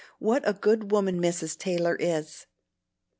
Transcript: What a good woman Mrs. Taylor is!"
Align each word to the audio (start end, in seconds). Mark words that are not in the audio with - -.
What 0.17 0.41
a 0.49 0.53
good 0.53 0.89
woman 0.91 1.21
Mrs. 1.21 1.55
Taylor 1.55 1.95
is!" 1.95 2.47